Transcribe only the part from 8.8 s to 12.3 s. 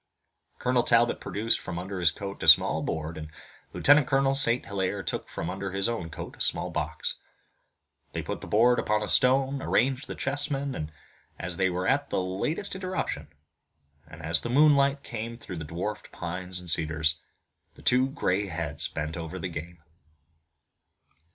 a broad stone, arranged the chessmen, as they were at the